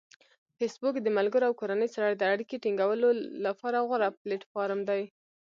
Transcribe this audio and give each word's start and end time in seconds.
فېسبوک 0.57 0.95
د 1.01 1.07
ملګرو 1.17 1.47
او 1.49 1.53
کورنۍ 1.61 1.89
سره 1.95 2.07
د 2.15 2.21
اړیکې 2.33 2.57
ټینګولو 2.63 3.09
لپاره 3.45 3.85
غوره 3.87 4.09
پلیټفارم 4.21 4.79
دی. 4.89 5.01